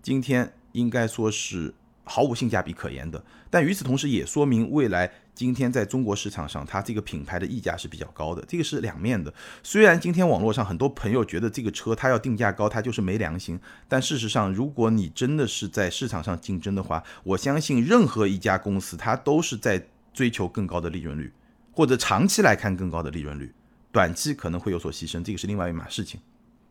[0.03, 1.75] 今天应该说是。
[2.03, 5.09] 毫无性价比可言的，但与此同时也说明未来
[5.41, 9.33] 今天在中国市场上，它这个品牌的溢价是比较高的，这个是两面的。
[9.63, 21.33] 虽然今天网络上很多朋友觉得这个车它要定价高，它就是没良心，但事实上，如果你真的是在市场上竞争的话，我相信任何一家公司它都是在追求更高的利润率，
[21.73, 23.51] 或者长期来看更高的利润率，
[23.91, 26.21] 短期可能会有所牺牲，这个是另外一码事情，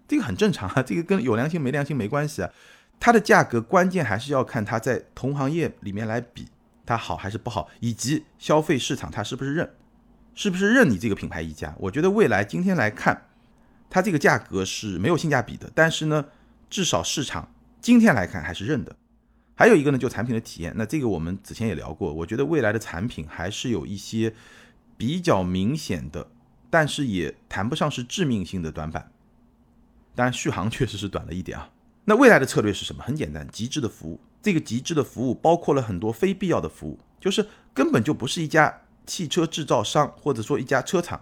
[0.07, 2.49] 这个很正常啊，这个跟有良心没良心没关系啊。
[2.99, 6.45] 它的价格关键还是要看它在同行业里面来比，
[6.89, 9.75] 它好还是不好，以及消费市场它是不是认，
[10.33, 11.75] 是不是认你这个品牌溢价。
[11.77, 13.27] 我觉得未来今天来看，
[13.91, 16.25] 它这个价格是没有性价比的，但是呢，
[16.67, 18.95] 至少市场今天来看还是认的。
[19.53, 24.33] 还有一个呢，就产品的体验，那这个我们之前也聊过，我觉得未来的产品还是有一些
[24.97, 26.31] 比较明显的，
[26.71, 29.11] 但是也谈不上是致命性的短板。
[30.15, 31.69] 当然，续航 确实是短了一点啊。
[32.05, 33.03] 那未来的策略是什么？
[33.03, 34.19] 很简单，极致的服务。
[34.41, 41.21] 这个极致的服务包括了很多非必要的服务，就是根本就不是一家汽车制造商或者说一家车厂，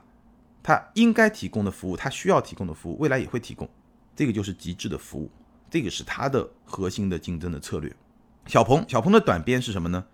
[0.62, 3.68] 它应该提供的服务，它需要提供的服务，未来也会提供。
[4.16, 5.30] 这个就是极致的服务，
[5.70, 7.96] 这个是它的核心的竞争的策略。
[8.46, 10.06] 小鹏，小鹏的短边是什么呢？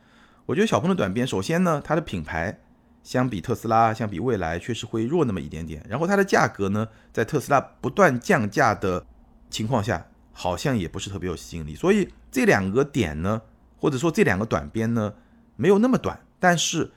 [0.45, 2.59] 我觉得小鹏的短边，首先呢，它的品牌
[3.01, 5.85] 相比特斯拉、相比蔚来确实会弱那么一点点。
[5.87, 9.05] 然后它的价格呢，在特斯拉不断降价的
[9.49, 11.75] 情况下，好像也不是特别有吸引力。
[11.75, 13.41] 所以这两个点呢，
[13.77, 15.13] 或者说这两个短边呢，
[15.55, 16.91] 没有那么短，但是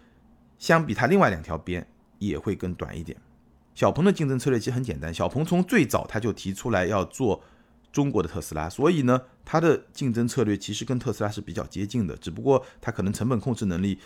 [0.59, 1.87] 相比它另外两条边
[2.18, 3.16] 也会更短一点。
[3.75, 7.44] 小鹏的竞争策略其实很简单，小鹏从最早他就提出来要做。
[7.92, 13.99] 中国的特斯拉，所以呢，它的竞争策略其实跟特斯拉是比较接近的，只不过它可能成本控制能力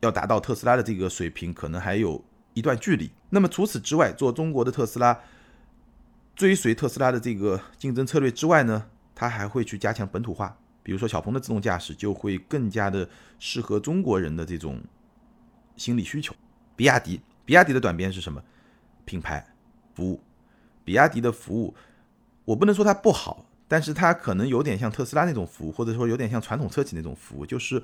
[0.00, 3.10] 要达到特斯拉的这个水平，可能还有一段距离。
[3.28, 5.20] 那么除此之外，做中国的特斯拉，
[6.34, 13.08] 追随特斯拉的这个竞争策略之外呢，它还会去加强本土化，比如说小鹏的自动驾驶就会更加的
[13.40, 14.80] 适合中国人的这种
[15.76, 16.32] 心理需求。
[16.76, 18.40] 比亚迪，比亚迪的短边是什么？
[19.04, 19.44] 品牌
[19.96, 20.20] 服务，
[20.84, 21.74] 比亚迪的服务。
[22.44, 27.82] 我不能说它不好，但是它可能有点像特斯拉那种服务，或者说有点像传统车企那种服务，就是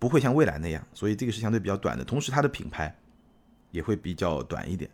[0.00, 2.04] 不会像蔚来那样，所以这个是相对比较短的。
[2.04, 2.92] 同时，它的品牌
[3.70, 4.90] 也会比较短一点。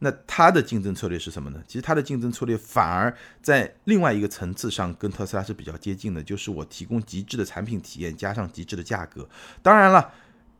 [0.00, 1.62] 那它的竞争策略是什么呢？
[1.66, 9.28] 其实它的竞争策略反而在另外一个层次上跟特斯拉是比较接近的，就是我提供极致的产品体验，加上极致的价格。
[9.62, 10.12] 当然了。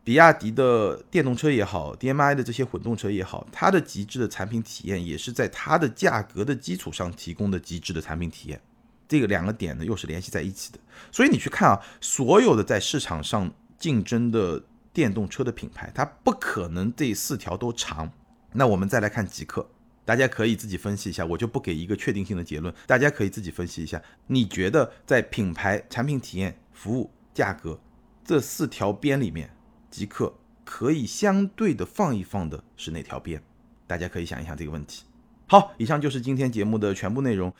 [0.04, 8.58] 比亚迪的电动车也好，DMI 的这些混动车也好，它的极致的产品体验也是在它的价格的基础上提供的极致的产品体验。
[9.06, 10.78] 这个两个点呢又是联系在一起的。
[11.12, 18.10] 所以你去看啊，所有的在市场上竞争的电动车的品牌，它不可能这四条都长。
[18.52, 19.70] 那我们再来看极客，
[20.04, 27.80] 大家可以自己分析一下，我就不给一个确定性的结论，大家可以自己分析一下，你觉得在品牌、产品体验、服务、价格
[28.24, 29.50] 这四条边里面。
[29.90, 30.34] 极客
[30.66, 33.42] 可以相对的放一放的是哪条边？
[33.86, 35.04] 大家可以想一想这个问题。
[35.46, 37.50] 好，以上就是今天节目的全部内容，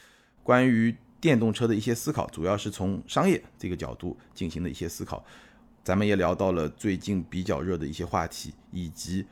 [0.42, 5.24] 关于电动车的一些思考，主要是从商业这个角度进行的一些思考。
[5.83, 9.24] 咱们也聊到了最近比较热的一些话题，以及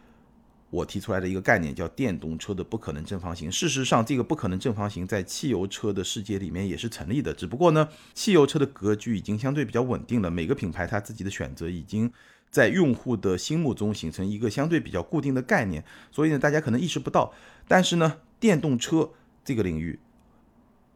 [0.70, 3.50] 我提出来的一个概念，叫电动车的不可能正方形。
[3.50, 12.12] 事实上，这个不可能正方形在汽油车的世界里面也是成立的，只不过呢，汽油车的格局已经相对比较稳定了，每个品牌它自己的选择已经。
[12.48, 17.34] 在用户的心目中形成一个相对比较固定的概念，所以呢，大家可能意识不到。
[17.68, 19.10] 但是呢，电动车
[19.44, 19.98] 这个领域，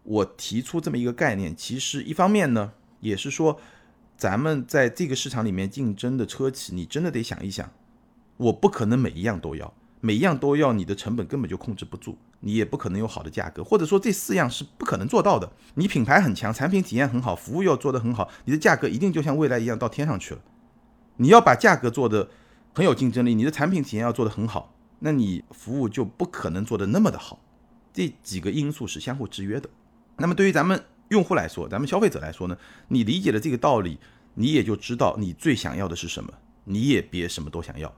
[0.04, 3.60] 我提出这么一个概念，其实一方面呢，也是说，
[4.16, 7.70] 咱们在这个市场里面竞争的车企，你真的得想一想，
[8.40, 15.52] 我不可能每一样都要，每一样都要，你的成本根本就控制不住，你也不可能有好的价格，或者说这四样是不可能做到的。
[15.74, 20.40] 你品牌很强，产品体验很好，服务要做得很好，你的价格一定就像未来一样到天上去了。
[21.18, 22.30] 你要把价格做的
[22.72, 27.38] 很有竞争力，你的产品体验要做得很好，那你服务就不可能做得那么的好。
[27.92, 29.68] 这几个因素是相互制约的。
[30.16, 32.56] 那么对于咱们用户来说，咱们消费者来说呢，
[32.88, 33.98] 你理解了这个道理，
[34.32, 36.32] 你也就知道你最想要的是什么，
[36.64, 37.94] 你也别什么都想要，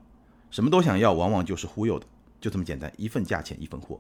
[0.52, 2.06] 什么都想要往往就是忽悠的，
[2.40, 3.98] 就这么简单，一份价钱一份货。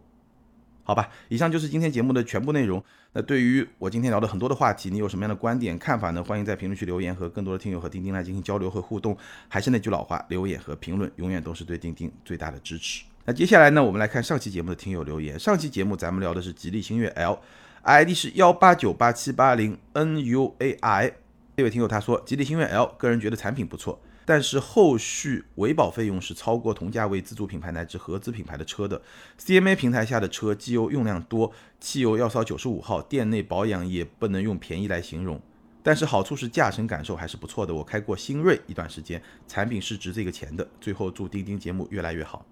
[0.84, 2.82] 好吧，以上就是今天节目的全部内容。
[3.12, 6.22] 那对于我今天聊的很多的话题，你有什么样的观点看法呢？
[6.22, 9.16] 欢迎在评论区留言，和更多的听友和钉钉来进行交流和互动。
[9.48, 13.04] 还是那句老话，留言和评论永远都是对钉钉最大的支持。
[13.24, 15.38] 那接下来呢，我们来看上期节目的听友留言。
[15.38, 21.12] 上期节目咱们聊的是吉利星越 L，ID 是幺八九八七八零 NUAI。
[21.56, 24.00] 这位听友他说，吉利星越 L，个人觉得产品不错。
[24.24, 29.02] 但是后续维保费用是超过同价位自主品牌乃至合资品牌的车的。
[29.38, 35.40] CMA 平台下的车机油用量多，汽油要烧九十五号，店内保养也不能用便宜来形容。
[35.82, 37.74] 但是好处是驾乘感受还是不错的。
[37.74, 40.68] 我开过新锐一段时间，产品是值这个钱的。
[40.80, 42.46] 最后祝钉钉节目越来越好，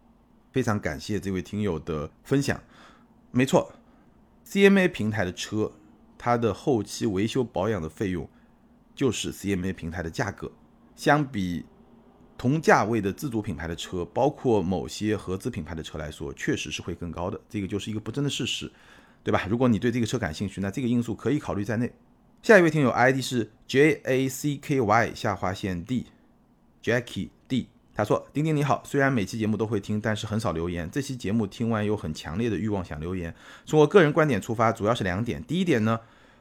[0.53, 2.61] 非常感谢这位听友的分享。
[3.31, 3.73] 没错
[4.49, 5.71] ，CMA 平台的车，
[6.19, 8.29] 它的后期维修保养的费用
[8.97, 10.51] 就是 CMA 平台的价格。
[11.01, 11.65] 相比
[12.37, 17.41] 同价位的自主品牌的车，包括某些合资品牌的车来说，确实是会更高的。
[17.49, 18.71] 这个就是一个不争的事实，
[19.25, 19.47] 对吧？
[19.49, 21.91] 如果你对这个车感兴趣，那这个因素可以考虑在内。
[22.43, 30.87] 下一位听友 ID 是 J A C K Y 下划线 D，Jackie D，他说：丁丁你好，虽然每期节目都会听，但是很少留言。
[30.91, 33.35] 这期节目听完有很强烈的欲望想留言。
[33.65, 35.43] 从我个人观点出发，主要是两点。
[35.43, 35.99] 第一点呢。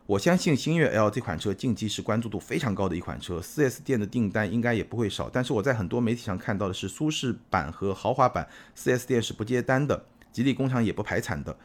[0.09, 5.29] 我相信星越 L 这款车近期是关注度非常高的一款车，4S 店的订单应该也不会少。
[5.29, 11.55] 但是我在很多媒体上看到的是，舒适版和豪华版 4S 店是不接单的，吉利工厂也不排产的。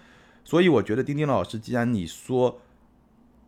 [0.45, 2.61] 所以我觉得丁丁老师，既然你说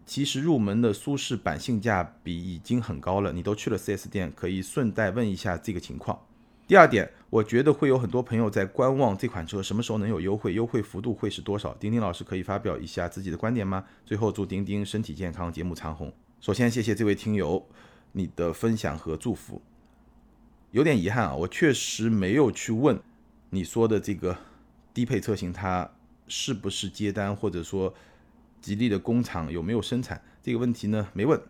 [0.06, 6.18] 其实入门的舒适版性价比已经很高了，你都去了 4S 店，可以顺带问一下这个情况。
[6.66, 11.72] 第二点，我觉得会有很多朋友在观望这款车什么时候能有优惠，优惠幅度会是多少？
[11.74, 13.84] 丁丁老师可以发表一下自己的观点吗？
[14.04, 16.12] 最后祝丁丁身体健康，节目长虹。
[16.40, 17.64] 首先谢谢这位听友
[18.10, 19.62] 你的分享和祝福。
[20.72, 23.00] 有点遗憾啊，我确实没有去问
[23.50, 24.36] 你说的这个
[24.92, 25.88] 低配车型它
[26.26, 27.94] 是不是接单，或者说
[28.60, 31.06] 吉利的工厂有没有生产这个问题呢？
[31.12, 31.40] 没问。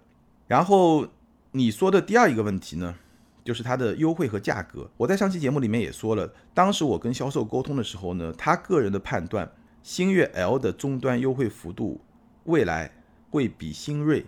[0.47, 1.09] 然后
[1.53, 2.97] 你说的第二一个问题呢？
[3.47, 9.49] 就是它的优惠和价格，我在上期节目里面也说了，当时我跟销售沟通的时候呢，他个人的判断，
[9.85, 12.01] 星越 L 的终端优惠幅度
[12.47, 12.91] 未来
[13.31, 14.27] 会比星锐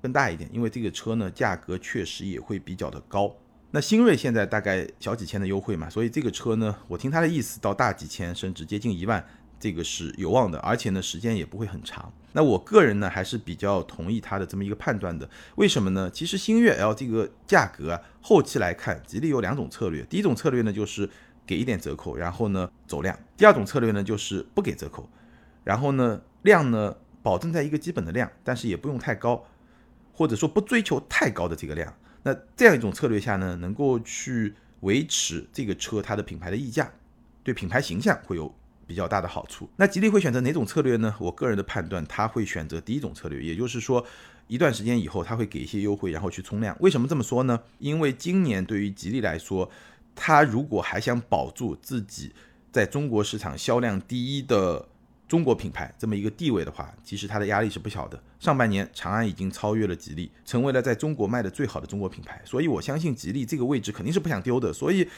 [0.00, 3.34] 更大一点，因为这个车呢价格确实也会比较的高。
[3.72, 9.24] 那星锐现在大概小几千的优惠嘛，所以这个车呢，我听他的意思到大几千甚至接近一万。
[9.62, 12.12] 这个是有望的，而且呢，时间也不会很长。
[12.32, 15.30] 那我个人呢，还是比较同意他的这么一个判断的。
[15.54, 16.10] 为什么呢？
[16.10, 20.02] 其实星越 L 这个价格啊，后期来看，吉利有两种策略。
[20.10, 21.08] 第一种策略呢，就是
[21.46, 25.08] 给一点折扣，然后呢走量；第二种策略呢，就是不给折扣，
[25.62, 29.44] 然后呢量呢保证在一个基本的量，但是也不用太高，
[30.12, 31.94] 或者说不追求太高的这个量。
[32.24, 36.90] 那这样一种策略下呢，能够去维持这个车它的品牌的溢价，
[37.44, 38.52] 对品牌形象会有。
[38.86, 41.14] 比较大的好处，那吉利会选择哪种策略呢？
[41.18, 44.04] 我个人的判断，他会选择第一种策略，也就是说，
[44.48, 46.76] 一段时间以后他会给一些优惠，然后去冲量。
[46.80, 47.58] 为什么这么说呢？
[47.78, 49.70] 因为今年对于吉利来说，
[50.14, 52.32] 他如果还想保住自己
[52.70, 54.86] 在中国市场销量第一的
[55.26, 58.22] 中国品牌这么一个地位的话，其实它的压力是不小的。
[58.38, 64.72] 上半年长安已经超越了吉利，成为了在中国卖的最好的中国品牌，所以我相信吉利这个位置肯定是不想丢的。
[64.72, 65.08] 所以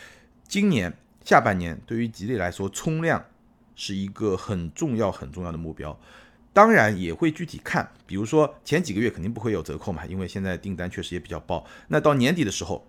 [0.47, 0.93] 今年
[1.25, 3.25] 下半年对于吉利来说，冲量。
[3.75, 5.99] 是一个很重要很重要的目标，
[6.53, 11.67] 当然也会具体看，比如说前几个月肯定不会有折扣嘛，因为现在订单确实也比较爆。
[11.89, 12.87] 那到年底的时候，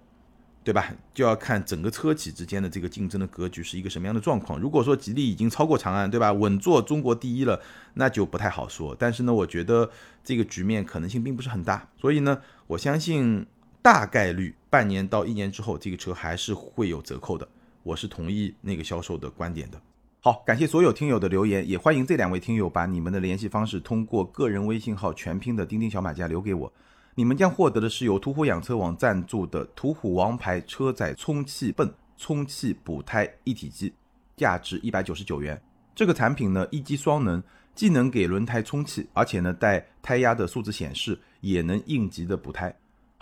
[0.64, 0.92] 对吧？
[1.14, 4.60] 就要看整个车企之间的这个竞争的格局是一个什么样的状况。
[4.60, 6.34] 如果说吉利已经超过长安，对吧？
[6.34, 7.62] 稳坐中国第一了，
[7.94, 8.96] 那就不太好说。
[8.98, 9.92] 但是呢，我觉得
[10.24, 13.46] 这个局面可能性并不是很大，所以呢，我相信
[13.84, 17.48] 大概率半年到一年之后，这个车还是会有折扣的。
[17.84, 19.80] 我是同意那个销售的观点的。
[20.26, 26.74] 好，感谢所有听友的留言，也欢迎这两位听友把你们的联系方式通过个人微信号全拼的钉钉小马甲留给我，
[27.14, 33.94] 你们将获得的是由途虎养车网赞助的途虎王牌车载充气泵充气补胎一体机，
[34.36, 35.62] 价值一百九十九元。
[35.94, 37.44] 这个产品呢一机双能，
[37.76, 42.76] 既能给轮胎充气，而且呢带胎压的数字显示，也能应急的补胎。